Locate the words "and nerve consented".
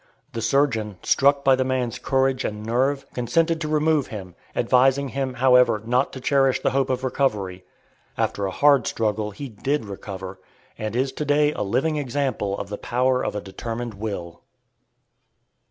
2.43-3.61